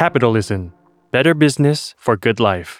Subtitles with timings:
[0.00, 0.72] Capitalism
[1.14, 2.70] Better Business for Good Life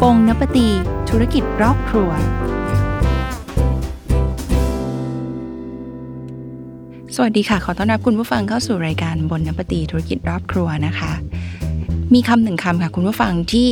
[0.00, 0.68] ปงนปตี
[1.10, 2.10] ธุรกิจรอบครัว
[7.14, 11.12] สวัสดีค่ะ ขอต้อนรับคุณผู้ฟังเข้าสู่รายการบนนปตีธุรกิจรอบครัวนะคะ
[12.14, 13.68] มีคำหนึ่งคำค่ะคุณผู้ฟังที่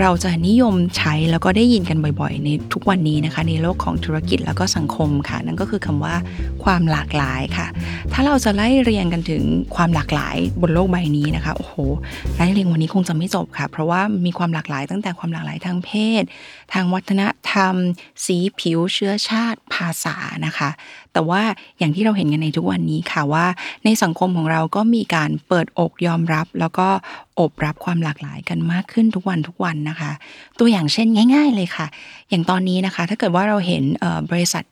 [0.00, 6.14] เราจะนิยมใช้แล้วก็ได้ยินกันบ่อยๆ ในทุกวันนี้นะคะ ในโลกของธุรกิจแล้วก็สังคมค่ะ นั่นก็คือคำว่า
[6.64, 7.66] ความหลากหลายค่ะ
[8.12, 9.42] ถ้าเราจะไล่เรียงกันถึง
[9.76, 11.74] ความหลากหลายบนโลกใบนี้นะคะโอ้โห
[12.36, 16.22] ไล่เรียงวันนี้คงจะไม่จบค่ะ เพราะว่ามีความหลากหลายตั้งแต่ความหลากหลายทางเพศ
[16.72, 17.74] ทางวัฒนธรรม
[18.24, 20.16] สีผิวเชื้อชาติภาษา
[20.46, 20.70] นะคะ
[21.12, 21.42] แต่ว่า
[21.78, 23.46] อย่างที่เราเห็นกันในทุกวันนี้ค่ะว่า
[23.84, 26.88] ในสังคมของเราก็มีการเปิดอกยอมรับ แล้วก็
[27.40, 30.12] อบรับความหลากหลายกันมากขึ้นทุกวันทุกวันนะคะ
[30.58, 31.86] ตัวอย่างเช่นง่าย ๆ เลยค่ะ
[32.30, 33.82] อย่างตอนนี้นะคะ ถ้าเกิดว่าเราเห็น
[34.30, 34.64] บริษัท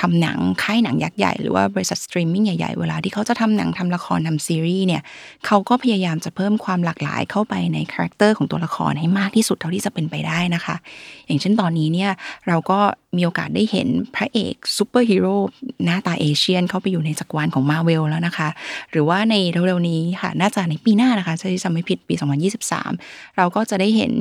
[0.00, 5.02] ทำหนังค่ายหนังยักษ์ใหญ่หรือว่าบริษัทสตรีมมิ่งใหญ่ๆ เวลาที่เขาจะทำหนังทำละครทำซีรีส์เนี่ย
[5.46, 10.76] เขาก็พยายามจะเพิ่มความหลากหลายเข้าไปใน character ของตัวละครให้มากที่สุดเท่าที่จะเป็นไปได้นะคะ
[11.26, 12.10] อย่างเช่นตอนนี้เนี่ย
[12.48, 12.78] เราก็
[13.16, 15.36] มีโอกาสได้เห็นพระเอกซูเปอร์ฮีโร่
[15.84, 18.48] หน้าตา Asian เข้าไปอยู่ในจักรวาลของมาเวลแล้วนะคะ
[18.90, 22.14] หรือว่าในเร็วๆนี้ค่ะน่าจะในปีหน้านะคะจะจำไม่ผิดปี
[22.76, 24.12] 2023 เราก็จะได้เห็น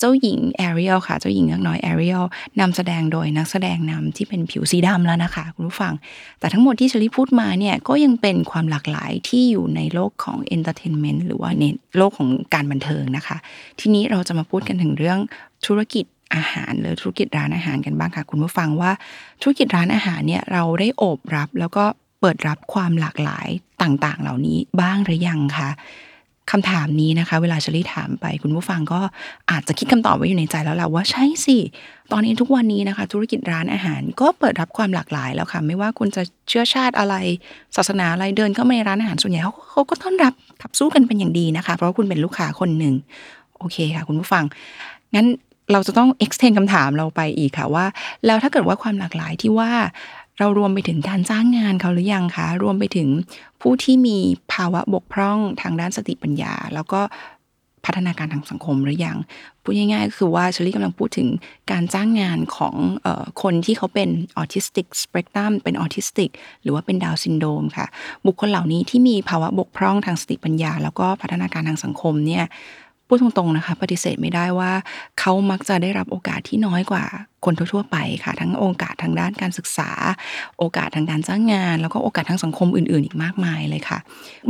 [0.00, 2.22] เจ้าหญิงแอเรียลค่ะ เจ้าหญิงเงือกน้อยแอเรียล
[2.60, 5.92] นำแสดงโดยนักแสดงนำที่เป็นผิวสีดำแล้วนะคะ คุณผู้ฟัง
[6.40, 11.64] แต่ทั้งหมดที่เชลี่พูดมาเนี่ยก็ยังเป็นความหลากหลายที่อยู่ในโลกของ entertainment หรือว่าใน
[11.96, 13.36] โลกของการบันเทิงนะคะ
[13.80, 15.18] ทีนี้เราจะมาพูดกันถึงเรื่อง
[15.66, 18.92] ธุรกิจอาหารหรือธุรกิจร้านอาหารกันบ้างค่ะ คุณผู้ฟังว่า
[19.42, 21.84] ธุรกิจร้านอาหารเนี่ยเราได้โอบรับแล้วก็
[22.20, 23.48] เปิดรับความหลากหลาย
[23.82, 25.70] ต่างๆ เหล่านี้บ้างหรือยังคะ
[26.50, 29.00] คำถามนี้นะคะ เวลาเชลี่ถามไป คุณผู้ฟังก็
[29.50, 31.58] อาจจะคิดคำตอบไว้อยู่ในใจแล้วแหละว่าใช่สิ
[32.12, 37.14] ตอนนี้ทุกวันนี้นะคะ ธุรกิจร้านอาหาร ก็เปิดรับความหลากหลายแล้วค่ะ ไม่ว่าคุณจะเชื้อชาติอะไร
[37.76, 42.94] ศาสนาอะไรเดินเข้ามาในร้านอาหารส่วนใหญ่เขาเขาก็ต้อนรับขับสู้กันเป็นอย่างดีนะคะ เพราะคุณเป็นลูกค้าคนหนึ่ง
[43.58, 44.44] โอเคค่ะ คุณผู้ฟัง
[45.14, 45.26] งั้น
[45.72, 47.86] เราจะต้อง extend คำถามเราไปอีกค่ะว่า
[48.26, 49.70] แล้วถ้าเกิดว่าความหลากหลายที่ว่า
[50.40, 53.08] เรารวมไปถึงการจ้างงานเขาหรือยังคะ รวมไปถึง
[53.60, 54.16] ผู้ที่มี
[54.52, 57.00] ภาวะบกพร่องทางด้านสติปัญญา แล้วก็
[57.84, 59.16] พัฒนาการทางสังคมหรือยัง
[59.62, 61.28] พูดง่ายๆก็คือว่าเชลี่กำลังพูดถึง
[61.70, 66.30] การจ้างงานของออคนที่เขาเป็นออทิสติกสเปกตรัมเป็นออทิสติก
[66.62, 67.86] หรือว่าเป็นดาวน์ซินโดรมค่ะ
[68.26, 72.44] บุคคลเหล่านี้ที่มีภาวะบกพร่องทางสติปัญญา แล้วก็พัฒนาการทางสังคมเนี่ย
[73.10, 74.72] พูดตรงๆนะคะ ปฏิเสธไม่ได้ว่า
[75.20, 77.04] เขามักจะได้รับโอกาสที่น้อยกว่า
[77.44, 79.90] คนทั่วๆไปค่ะ ทั้งโอกาสทางด้านการศึกษา
[80.58, 83.98] โอกาสทางการจ้างงาน แล้วก็โอกาสทางสังคมอื่น ๆ อีกมากมายเลยค่ะ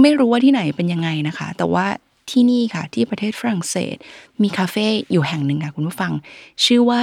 [0.00, 1.86] ไม่รู้ว่าที่ไหนเป็นยังไงนะคะ แต่ว่า
[2.30, 3.96] ที่นี่ค่ะ ที่ประเทศฝรั่งเศส
[4.42, 6.12] มีคาเฟ่อยู่แห่งหนึ่งค่ะคุณผู้ฟัง
[6.64, 7.02] ชื่อว่า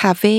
[0.00, 0.34] คาเฟ่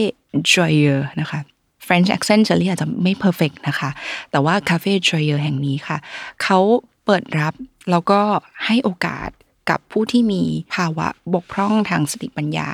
[0.52, 1.40] จอยเออร์นะคะ
[1.88, 3.90] French accent จะเรียกอาจจะไม่ perfect นะคะ
[4.32, 5.98] แต่ว่าคาเฟ่จอยเออร์แห่งนี้ค่ะ
[6.44, 6.60] เขา
[7.06, 7.54] เปิดรับ
[7.92, 8.20] แล้วก็
[8.66, 9.30] ให้โอกาส
[9.70, 10.42] กับผู้ที่มี
[10.76, 12.70] ภาวะบกพร่องทางสติปัญญา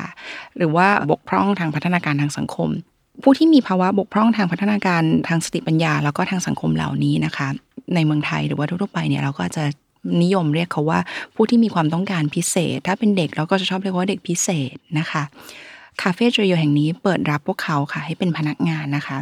[0.58, 2.70] หรือว่าบกพร่องทางพัฒนาการทางสังคม
[3.24, 7.48] ผู้ที่มีภาวะบกพร่องทางพัฒนาการทางสติปัญญา แล้วก็ทางสังคมเหล่านี้นะคะ
[7.96, 9.64] ในเมืองไทยหรือว่าทั่วไปเนี่ยเราก็จะ
[10.24, 11.00] นิยมเรียกเขาว่า
[11.36, 15.24] ผู้ที่มีความต้องการพิเศษ ถ้าเป็นเด็กเราก็จะชอบเรียกว่าเด็กพิเศษนะคะ
[16.02, 19.18] คาเฟ่จอยโยแห่งนี้เปิดรับพวกเขาค่ะให้เป็นพนักงานนะคะ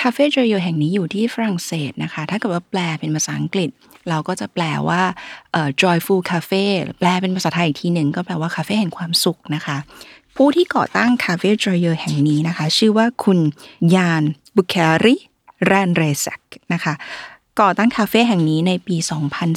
[0.00, 3.70] คาเฟ่จอยโยแห่งนี้อยู่ที่ฝรั่งเศสนะคะ ถ้าเกิดว่าแปลเป็นภาษาอังกฤษ
[4.08, 5.02] เราก็จะแปลว่า
[5.82, 6.64] joyful cafe
[6.98, 9.76] แปลเป็นภาษาไทยอีกทีหนึ่งก็แปลว่าคาเฟ่แห่งความสุขนะคะ
[10.36, 13.38] ผู้ที่ก่อตั้งคาเฟ่ Joyeux แห่งนี้นะคะ ชื่อว่าคุณ
[13.94, 16.40] Yann Bucaille-Lanrezac
[16.72, 16.94] นะคะ
[17.60, 18.96] ก่อตั้งคาเฟ่แห่งนี้ในปี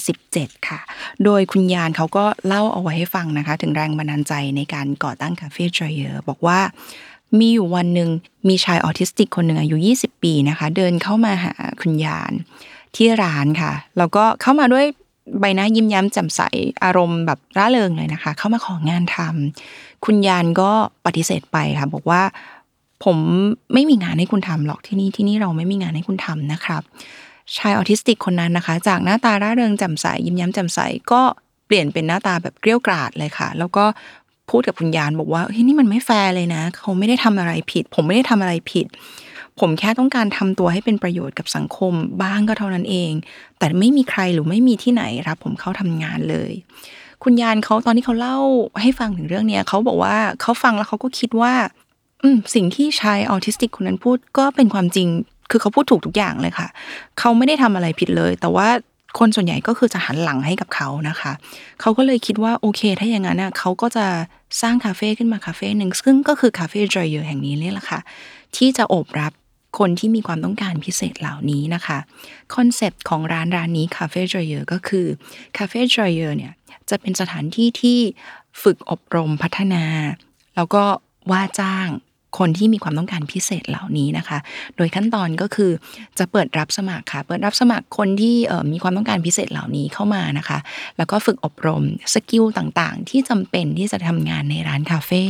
[0.03, 0.79] 2017 ค่ะ
[1.23, 6.59] โดยคุณยานเขาก็เล่าเอาไว้ให้ฟังนะคะ ถึงแรงบันดาลใจในการก่อตั้งคาเฟ่จอยเออร์บอกว่า
[7.39, 8.09] มีอยู่วันหนึ่ง
[8.47, 12.31] มีชายออทิสติกคนหนึ่งอายุ 20 ปีนะคะ เดินเข้ามาหาคุณยาน
[12.95, 14.85] ที่ร้านค่ะ แล้วก็เข้ามาด้วย
[15.39, 16.41] ใบหน้ายิ้มแย้มแจ่มใส
[16.83, 20.72] อารมณ์แบบร่าเริงเลยนะคะ เข้ามาของานทำคุณยานก็
[21.06, 22.22] ปฏิเสธไปค่ะ บอกว่า
[23.03, 23.18] ผม
[23.73, 26.83] ไม่มีงานให้คุณทำหรอกที่นี่ที่นี่เราไม่มีงานให้คุณทำนะครับ
[27.57, 30.80] ชายออทิสติกคนนั้นนะคะ จากหน้าตาร่าเริงแจ่มใสยิ้มย้มแจ่มใส
[31.12, 31.21] ก็
[31.65, 33.86] เปลี่ยนเป็นหน้าตาแบบเกลี้ยกล่อดเลยค่ะ แล้วก็
[34.50, 38.86] พูดกับคุณยานบอกว่าเฮ้ยนี่มันไม่แฟร์เลยนะ เขาไม่ได้ทำอะไรผิด ผมไม่ได้ทำอะไรผิด
[39.59, 41.94] ผมแค่ต้องการทำตัวให้เป็นประโยชน์กับสังคม
[42.24, 43.12] บ้างก็เท่านั้นเอง
[43.59, 46.51] แต่ไม่มีใครหรือไม่มีที่ไหนรับ ผมเข้าทำงานเลย
[47.24, 48.39] คุณยานเขาตอนที่เขาเล่า
[48.81, 51.54] ให้ฟังถึงเรื่องเนี้ยเขาบอกว่าเขาฟังแล้วเขาก็คิดว่า
[52.21, 55.07] อืมสิ่งที่ชายออทิสติกคนนั้นพูดก็เป็นความจริง
[55.51, 56.68] คือเขาพูดถูกทุกอย่างเลยค่ะ
[57.19, 58.68] เขาไม่ได้ทำอะไรผิดเลย แต่ว่า
[59.19, 61.31] คนส่วนใหญ่ก็คือจะหันหลังให้กับเขานะคะ
[61.81, 64.06] เขาก็เลยคิดว่าโอเค ถ้าอย่างนั้นนะเขาก็จะ
[64.62, 68.00] สร้างคาเฟ่ขึ้นมาคาเฟ่หนึ่งซึ่งก็คือคาเฟ่จอยเยอร์แห่งนี้นี่แหละค่ะ
[68.57, 69.33] ที่จะโอบรับ
[69.80, 71.97] คนที่มีความต้องการพิเศษเหล่านี้นะคะ
[72.56, 75.06] concept ของร้านร้านนี้คาเฟ่จอยเยอร์ก็คือ
[75.57, 76.54] คาเฟ่จอยเยอร์เนี่ย
[76.89, 78.00] จะเป็นสถานที่ที่
[78.63, 79.83] ฝึกอบรมพัฒนา
[80.56, 80.83] แล้วก็
[81.31, 81.88] ว่าจ้าง
[82.38, 84.38] คนที่มีความต้องการพิเศษเหล่านี้นะคะ
[84.75, 85.72] โดยขั้นตอนก็คือ
[86.19, 88.36] จะเปิดรับสมัครค่ะ เปิดรับสมัครคนที่
[88.72, 90.60] มีความต้องการพิเศษเหล่านี้เข้ามานะคะ
[90.98, 91.83] แล้วก็ฝึกอบรม
[92.13, 95.24] skill ต่างๆ ที่จำเป็นที่จะทำงานในร้านคาเฟ่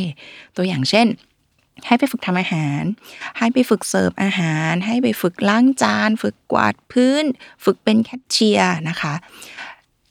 [0.56, 1.08] ตัวอย่างเช่น
[1.88, 2.84] ให้ไปฝึกทำอาหาร
[3.38, 7.26] ให้ไปฝึกเสิร์ฟอาหาร ให้ไปฝึกล้างจาน ฝึกกวาดพื้น
[7.66, 9.14] ฝึกเป็นแคชเชียร์นะคะ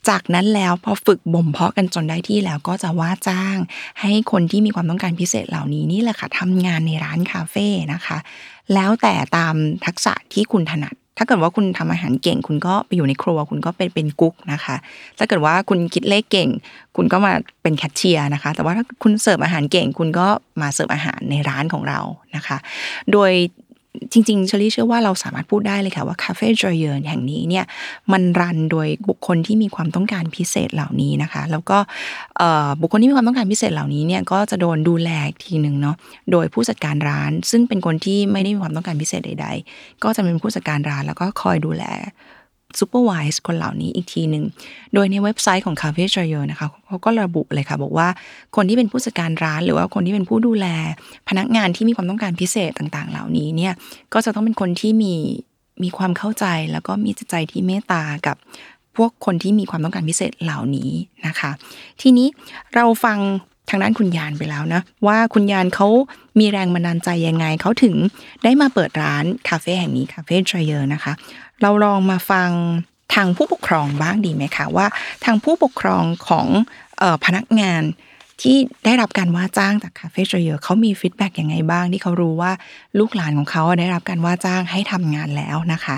[0.08, 3.56] จากนั้นแล้วพอฝึกบ่มเพาะกันจนได้ที่แล้วก็จะว่าจ้าง
[4.00, 8.18] ให้คนที่มีความต้องการพิเศษเหล่านี้นี่แหละค่ะทำงานในร้านคาเฟ่นะคะ
[8.74, 9.54] แล้วแต่ตาม
[9.86, 14.76] ทักษะที่คุณถนัดถ้าเกิดว่าคุณทำอาหารเก่ง คุณก็ไปอยู่ในครัว คุณก็เป็นเป็นกุ๊กนะคะ
[15.18, 16.48] ถ้าเกิดว่าคุณคิดเลขเก่ง
[16.96, 17.32] คุณก็มา
[17.62, 20.26] เป็นแคชเชียร์นะคะ แต่ว่าถ้าคุณเสิร์ฟอาหารเก่ง คุณก็
[20.60, 22.00] มาเสิร์ฟอาหารในร้านของเรา
[22.36, 22.56] นะคะ
[23.12, 23.32] โดย
[24.12, 27.64] จริงๆเชลี่เชื่อว่าเราสามารถพูดได้เลยค่ะว่าคาเฟ่ Joyeux แห่งนี้เนี่ย
[28.12, 31.78] มัน run โดยบุคคลที่มีความต้องการพิเศษเหล่านี้นะคะ แล้วก็
[32.80, 35.10] บุคคลที่มีความต้องการพิเศษเหล่านี้เนี่ยก็จะโดนดูแล
[35.44, 35.96] ทีหนึ่งเนาะ
[36.32, 41.84] โดยผู้จัดการร้าน ซึ่งเป็นคนที่ไม่ได้มีความต้องการพิเศษใด ๆ ก็จะเป็นผู้จัดการร้านแล้วก็คอยดูแล
[42.78, 44.44] supervise คนเหล่านี้อีกทีหนึ่ง
[44.94, 48.08] โดยในเว็บไซต์ของ Cafe j o y e r นะคะเขาก็ระบุเลยค่ะ บอกว่า
[48.56, 50.66] คนที่เป็นผู้จัดการร้าน หรือว่าคนที่เป็นผู้ดูแล
[51.28, 53.72] พนักงานที่มีความต้องการพิเศษต่างๆ เหล่านี้เนี่ย
[54.12, 55.14] ก็จะต้องเป็นคนที่มี
[55.82, 58.36] มีความเข้าใจแล้วก็มีจิตใจที่เมตตากับ
[58.96, 60.90] พวกคนที่มีความต้องการพิเศษเหล่านี้
[61.26, 61.50] นะคะ
[62.00, 62.28] ทีนี้
[62.74, 63.18] เราฟัง
[63.70, 65.88] ทางด้านคุณยานไปแล้วนะว่าคุณยานเขา
[66.38, 67.94] มีแรงบันดาลใจยังไงเขาถึง
[68.44, 71.12] ได้มาเปิดร้านคาเฟ่แห่งนี้คาเฟ่ทรเยอร์นะคะ
[71.62, 72.50] เราลองมาฟัง
[73.14, 74.86] ทางผู้ปกครองบ้างดีไหมคะว่า
[75.24, 76.46] ทางผู้ปกครองของ
[77.24, 77.82] พนักงาน
[78.42, 82.52] ที่ได้รับการว่าจ้างจากคาเฟ่ Joyeux เขามี feedback ยังไงบ้าง ที่เขารู้ว่า
[82.98, 85.96] ลูกหลานของเขาได้รับการว่าจ้างให้ทำงานแล้วนะคะ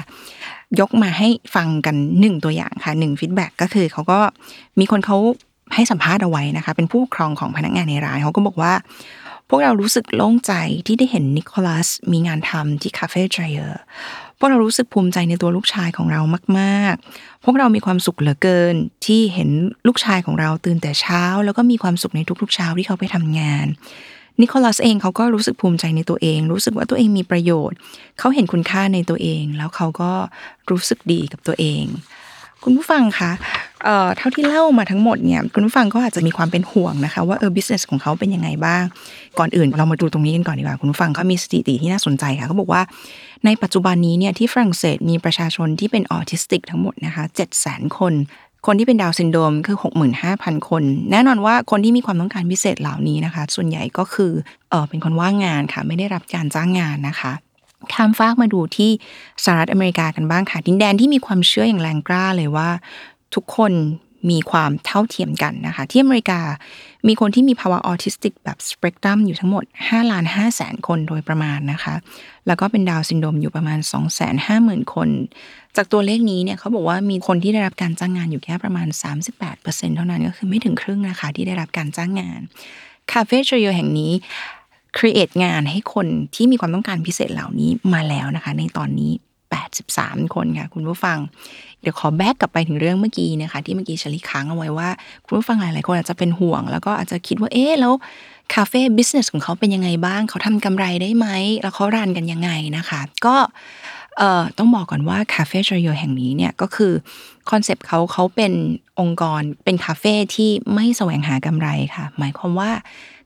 [0.81, 4.21] ยกมาให้ฟังกันหนึ่งตัวอย่างค่ะหนึ่ง feedback ก็คือเขาก็
[4.79, 5.19] มีคนเขา
[5.75, 8.73] ให้สัมภาษณ์เอาไว้นะคะ เป็นผู้ปกครองของพนักงานในร้านเขาก็บอกว่า
[9.49, 10.53] พวกเรารู้สึกโล่งใจ
[10.87, 13.81] ที่ได้เห็นนิโคลัสมีงานทำที่คาเฟ่ทรเยอร์
[14.39, 16.21] พวกเรารู้สึกภูมิใจในตัวลูกชายของเรา
[16.59, 18.75] มาก ๆ พวกเรามีความสุขเหลือเกิน
[19.07, 19.51] ที่เห็น
[19.87, 23.67] ลูกชายของเราตื่นแต่เช้า แล้วก็มีความสุขในทุกๆเช้าที่เขาไปทำงาน
[24.41, 27.77] นิโคลัสเองเขาก็รู้สึกภูมิใจในตัวเอง รู้สึกว่าตัวเองมีประโยชน์
[28.19, 30.13] เขาเห็นคุณค่าในตัวเอง แล้วเขาก็
[30.71, 31.85] รู้สึกดีกับตัวเอง
[32.63, 33.33] คุณผู้ฟังคะ
[33.85, 38.83] เอ่อเท่าที่เล่ามาทั้งหมดเนี่ยคุณผู้ฟังก็อาจจะมีความเป็นห่วงนะคะ ว่าเออ business ของเขาเป็นยังไงบ้าง
[39.39, 42.83] ก่อนอื่นเรามาดูตรงนี้กันก่อนดีกว่าคุณผู้ฟังเขามีสถิติที่น่าสนใจค่ะเขาบอกว่า
[43.45, 48.15] ในปัจจุบันนี้เนี่ยที่ฝรั่งเศสมีประชาชนที่เป็นออทิสติกทั้งหมดนะคะเจ็ดแสนคน
[48.67, 49.79] คนที่เป็นดาวน์ซินโดรมคือ
[50.23, 54.33] 65,000 คน แน่นอนว่าคนที่มีความต้องการพิเศษเหล่านี้นะคะ ส่วนใหญ่ก็คือ
[54.71, 57.33] เออเป็นคนว่างงานค่ะ ไม่ได้รับการจ้างงานนะคะ
[57.93, 58.91] ข้ามฟากมาดูที่
[59.45, 62.69] สหรัฐอเมริกากันบ้างค่ะ ดินแดนที่มีความเชื่ออย่างแรงกล้าเลยว่า
[63.35, 63.73] ทุกคน
[64.31, 66.41] มีความเท่าเทียมกันนะคะ ที่อเมริกา
[67.09, 71.95] มีคนที่มีภาวะออทิสติกแบบสเปกตรัมอยู่ทั้งหมด5ล้าน5แสนคนโดยประมาณนะคะ
[72.47, 75.09] แล้วก็เป็นดาวน์ซินโดรมอยู่ประมาณ 2 5 0 0 0 0 คน
[75.77, 78.89] จากตัวเลขนี้เนี่ยเขาบอกว่ามีคนที่ได้รับการจ้างงานอยู่แค่ประมาณ
[79.43, 82.41] 38%เท่านั้นก็คือไม่ถึงครึ่งนะคะที่ได้รับการจ้างงาน
[83.13, 84.13] คาเฟ่ Joyeux แห่งนี้
[84.99, 89.13] create งานให้คนที่มีความต้องการพิเศษเหล่านี้มาแล้วนะคะ ในตอนนี้
[89.87, 91.19] 83 คนค่ะ คุณผู้ฟัง
[91.81, 94.89] เดี๋ยวขอ back กลับไปถึงเรื่องเมื่อกี้นะคะ ที่เมื่อกี้เชลี่ค้างเอาไว้ว่า
[95.25, 97.93] คุณผู้ฟังหลายๆคนอาจจะเป็นห่วง แล้วก็อาจจะคิดว่าเอ๊ะแล้ว
[98.55, 101.27] คาเฟ่ business ของเขาเป็นยังไงบ้าง เขาทำกำไรได้ไหม
[101.63, 103.37] แล้วเขา run กันยังไงนะคะ ก็
[104.19, 106.93] เอ่อต้องบอกก่อนว่าคาเฟ่ Joyeux แห่งนี้เนี่ยก็คือ
[107.51, 108.53] concept เขาเขาเป็น
[109.01, 112.71] องค์กรเป็นคาเฟ่ที่ไม่แสวงหากำไรค่ะ หมายความว่า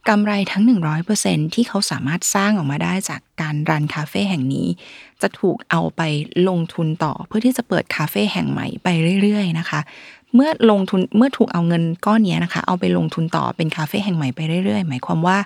[0.08, 0.62] กำไรทั้ง
[1.08, 4.68] 100%ที่เขาสามารถสร้างออกมาได้จากการ run คาเฟ่แห่งนี้
[5.22, 6.02] จะถูกเอาไป
[6.48, 8.88] ลงทุนต่อเพื่อที่จะเปิดคาเฟ่แห่งใหม่ไป
[9.22, 9.80] เรื่อยๆ นะคะ
[10.34, 15.38] เมื่อลงทุนเมื่อถูกเอาเงินก้อนนี้นะคะ เอาไปลงทุนต่อเป็นคาเฟ่แห่งใหม่ไปเรื่อยๆ หมายความว่า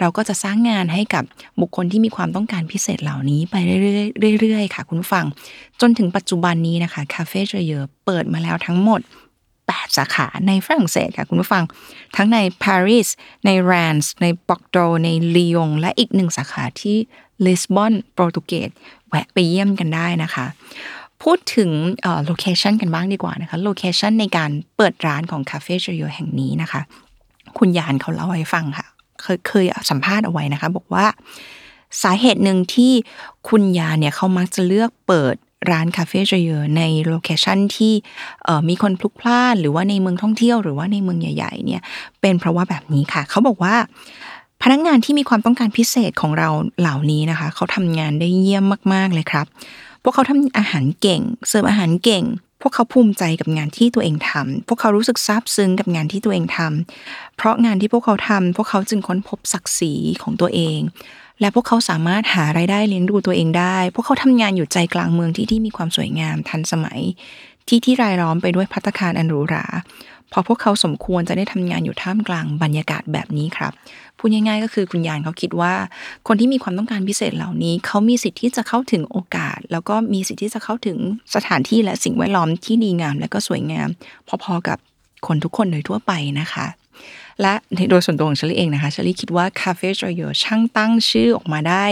[0.00, 1.24] เราก็จะสร้างงานให้กับ
[1.60, 3.54] บุคคลที่มีความต้องการพิเศษเหล่านี้ไป
[4.40, 5.24] เรื่อยๆค่ะ คุณฟัง
[5.80, 9.00] จนถึงปัจจุบันนี้นะคะคาเฟ่เจเยอเปิดมาแล้วทั้งหมด
[9.72, 11.64] 8 สาขาในฝรั่งเศสค่ะคุณผู้ฟัง
[12.16, 13.08] ทั้งในปารีส
[13.46, 16.96] ในแรนส์ในบอร์โดในลียง และอีกหนึ่งสาขาที่
[17.44, 18.70] ลิสบอนโปรตุเกส
[19.08, 20.46] แวะไปเยี่ยมกันได้นะคะ
[21.22, 21.70] พูดถึง
[22.24, 26.80] location กันบ้างดีกว่านะคะ location ในการเปิดร้านของคาเฟ่ Joyeux แห่งนี้นะคะ
[27.58, 28.86] คุณยานเขาเล่าให้ฟังค่ะ
[29.22, 31.06] เคยเคยสัมภาษณ์เอาไว้นะคะ บอกว่า
[32.02, 32.92] สาเหตุหนึ่งที่
[33.48, 35.36] คุณยานเนี่ยเขามักจะเลือกเปิด
[35.70, 37.94] ร้านคาเฟ่ Joyeux ใน location ที่
[38.68, 41.82] มีคนพลุกพล่าน หรือว่าในเมืองท่องเที่ยวหรือว่าในเมืองใหญ่ๆเนี่ย
[42.20, 43.74] เป็นเพราะว่าแบบนี้ค่ะ เขาบอกว่า
[44.62, 46.50] พนักงานที่มีความต้องการพิเศษของเรา
[46.80, 49.46] เหล่านี้นะคะ เขาทำงานได้เยี่ยมมากๆเลยครับ
[50.02, 52.24] พวกเขาทำอาหารเก่ง เสิร์ฟอาหารเก่ง
[52.62, 60.78] พวกเขาภูมิใจกับงานที่ตัวเองทำพวกเขารู้สึกซาบซึ้งกับงานที่ตัวเองทำเพราะงานที่พวกเขาทำพวกเขาจึงค้นพบศักดิ์ศรีของตัวเอง
[61.40, 67.00] และพวกเขาสามารถหาไรายได้เลี้ยงดูตัวเองได้ พวกเขาทำงานอยู่ใจกลางเมืองที่ที่มีความสวยงามทันสมัย
[67.68, 69.64] ที่ที่รายล้อมไปด้วยพัตคารอันหรูหรา
[70.32, 73.72] พอพวกเขาสมควรจะได้ทำงานอยู่ท่ามกลางบรรยากาศแบบนี้ครับ
[74.18, 75.74] พูดง่ายๆก็คือคุณยานเขาคิดว่า
[76.26, 80.98] คนที่มีความต้องการพิเศษเหล่านี้ เขามีสิทธิ์ที่จะเข้าถึงโอกาส แล้วก็มีสิทธิ์ที่จะเข้าถึง
[81.34, 83.88] สถานที่และสิ่งแวดล้อมที่ดีงาม และก็สวยงาม
[84.42, 84.78] พอๆกับ
[85.26, 86.66] คนทุกคนโดยทั่วไปนะคะ
[87.42, 87.54] และ
[87.90, 91.84] โดยส่วนตัวของเชลี่เองนะคะเชลี่คิดว่าคาเฟ่จอยเยช่างตั้งชื่อออกมาได้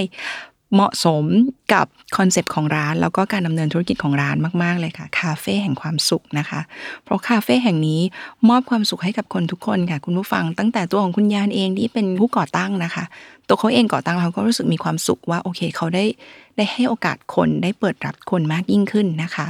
[0.75, 1.25] เหมาะสม
[1.73, 1.87] กับ
[2.17, 6.61] คอนเซปต์ของร้าน แล้วก็การดำเนินธุรกิจของร้านมาก ๆ เลยค่ะคาเฟ่แห่งความสุขนะคะ
[7.05, 8.01] เพราะคาเฟ่แห่งนี้
[8.49, 13.05] มอบความสุขให้กับคนทุกคนค่ะ คุณผู้ฟัง ตั้งแต่ตัวของคุณยานเองที่เป็นผู้ก่อตั้งนะคะ
[13.49, 16.05] ตัวเขาเองก่อตั้งเขาก็รู้สึกมีความสุขว่าโอเคเขาได้
[16.57, 19.47] ได้ให้โอกาสคนได้เปิดรับคนมากยิ่งขึ้นนะคะ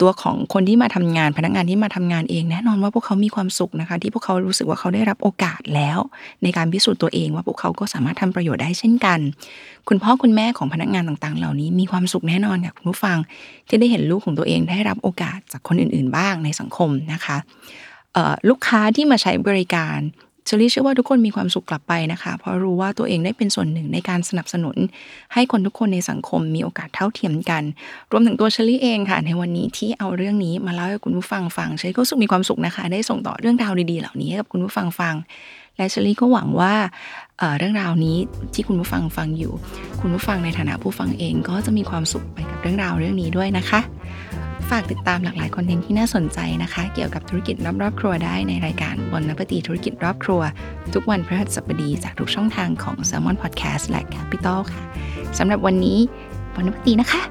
[0.00, 5.98] ตัวของคนที่มาทำงาน พนักงานที่มาทำงานเองแน่นอนว่าพวกเขามีความสุขนะคะ ที่พวกเขารู้สึกว่าเขาได้รับโอกาสแล้ว
[6.42, 9.18] ในการพิสูจน์ตัวเองว่าพวกเขาก็สามารถทำประโยชน์ได้เช่นกัน
[9.88, 13.18] คุณพ่อคุณแม่ของพนักงานต่างๆ เหล่านี้มีความสุขแน่นอนค่ะคุณผู้ฟัง
[13.68, 17.36] ที่ได้เห็นลูกของตัวเองได้รับโอกาสจากคนอื่นๆ บ้างในสังคมนะคะ
[18.48, 19.98] ลูกค้าที่มาใช้บริการ
[20.48, 24.76] เชลี่เชื่อว่าทุกคนมีความสุขกลับไปนะคะ เพราะรู้ว่าตัวเองได้เป็นส่วนหนึ่งในการสนับสนุน
[25.34, 27.62] ให้คนทุกคนในสังคมมีโอกาสเท่าเทียมกัน
[28.12, 35.14] รวมถึงตัวเชลี่เองค่ะ ในวันนี้ที่เอาเรื่องนี้มาเล่าให้คุณผู้ฟังฟังเชลี่ก็สุขมีความสุขนะคะ ได้ส่งต่อเรื่องราวดีๆ เหล่านี้ให้กับคุณผู้ฟังฟัง
[35.76, 36.74] และเชลี่ก็หวังว่า
[37.58, 38.16] เรื่องราวนี้
[38.54, 39.52] ที่คุณผู้ฟังฟังอยู่
[40.00, 43.80] คุณผู้ฟังในฐานะผู้ฟังเองก็จะมีความสุขไปกับเรื่องราวเรื่องนี้ด้วยนะคะ
[44.70, 50.40] ฝากติดตามหลากหลายคอนเทนต์ที่น่าสนใจนะคะ เกี่ยวกับธุรกิจรอบรอบครัวได้ในรายการบนนปฏิธุรกิจรอบครัว
[50.94, 54.82] ทุกวันพฤหัสบดีจากทุกช่องทางของ s ซ l m o n Podcast และ Capital ค่ะ
[55.38, 55.98] สำหรับวันนี้
[56.54, 57.22] บนนปฏินะคะ